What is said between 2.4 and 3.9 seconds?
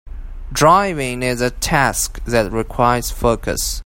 requires focus.